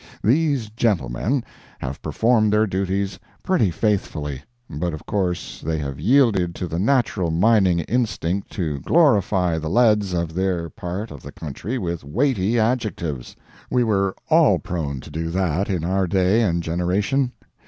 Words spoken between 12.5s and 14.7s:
adjectives; we were all